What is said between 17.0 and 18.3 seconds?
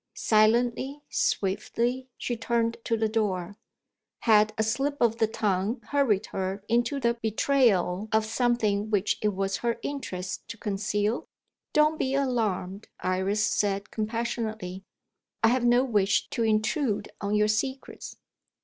on your secrets."